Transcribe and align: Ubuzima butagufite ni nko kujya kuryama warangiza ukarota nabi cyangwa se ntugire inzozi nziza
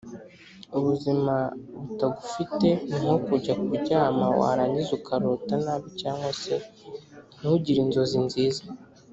Ubuzima 0.77 1.33
butagufite 1.83 2.67
ni 2.87 2.97
nko 3.03 3.15
kujya 3.25 3.53
kuryama 3.63 4.25
warangiza 4.39 4.91
ukarota 4.99 5.53
nabi 5.65 5.87
cyangwa 6.01 6.29
se 6.41 6.55
ntugire 7.37 7.79
inzozi 7.85 8.17
nziza 8.27 8.63